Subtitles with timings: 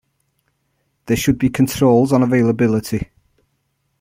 [1.05, 3.11] There should be controls on availability.